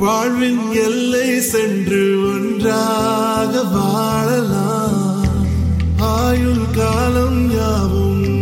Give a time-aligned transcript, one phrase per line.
[0.00, 5.24] வாழ்வின் எல்லை சென்று ஒன்றாக வாழலாம்.
[5.98, 8.39] ஆயுள் காலம் யாவும்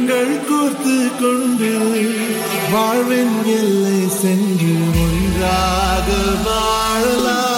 [0.00, 1.72] கண்கள் கோர்த்து கொண்டு
[2.72, 6.08] வாழ்வின் எல்லை சென்று ஒன்றாக
[6.46, 7.49] வாழலாம்.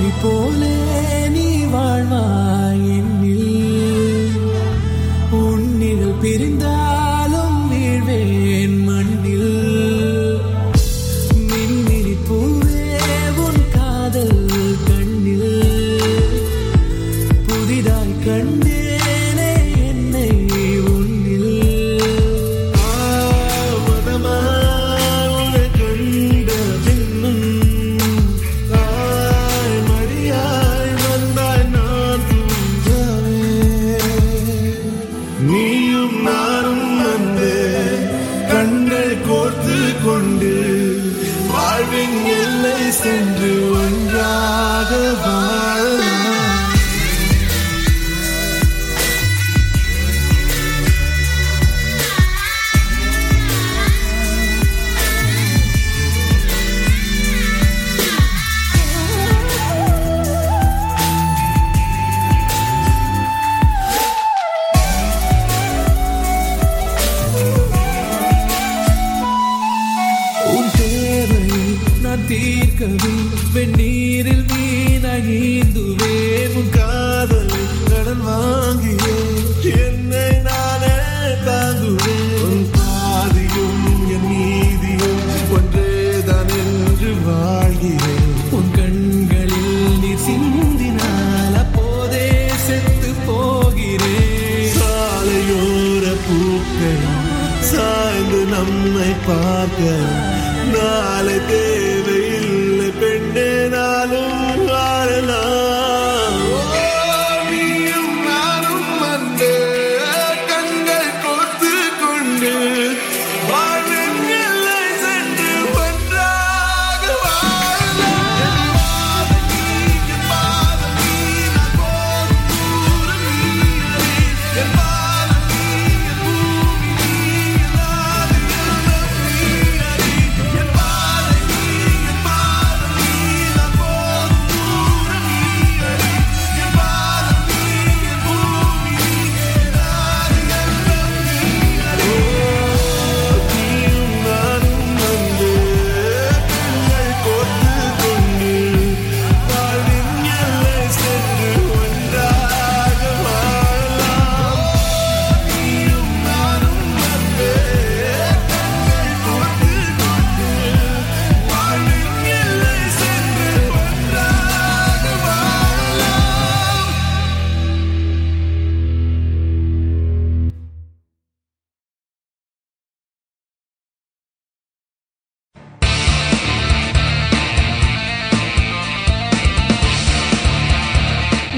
[0.00, 0.76] மொழி போலே
[1.28, 2.49] நீ வாழ்வாய்.
[43.02, 45.39] Senin dünyada var
[72.30, 73.12] தீர்க்கவே
[73.54, 76.12] வெந்நீரில் வீணகிந்துவே.
[76.52, 77.54] உன் காதல்
[77.88, 79.14] கடன் வாங்கியே.
[79.78, 80.94] என்னை நானே
[81.46, 83.82] தாங்குவேன் உன் பாதியும்
[84.14, 85.20] என் நீதியும்
[85.56, 92.26] ஒன்றேதான் என்று வாழ்கிறேன் உன் கண்களில் நீ சிந்தினால் அப்போதே
[92.66, 97.04] செத்து போகிறேன் சாலையோர பூக்கள்
[97.72, 99.82] சாய்ந்து நம்மை பார்க்க
[100.74, 101.89] நாளை தேவை